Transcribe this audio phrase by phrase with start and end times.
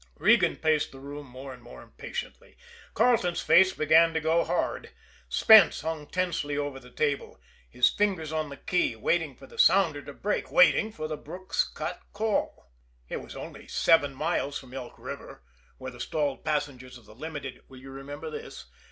[0.17, 2.57] Regan paced the room more and more impatiently.
[2.95, 4.89] Carleton's face began to go hard.
[5.29, 7.39] Spence hung tensely over the table,
[7.69, 11.63] his fingers on the key, waiting for the sounder to break, waiting for the Brook's
[11.63, 12.71] Cut call.
[13.09, 15.43] It was only seven miles from Elk River,
[15.77, 18.65] where the stalled passengers of the Limited will you remember this?